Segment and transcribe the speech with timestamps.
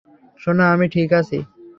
[0.39, 1.37] সোনা, আমি ঠিক আছি।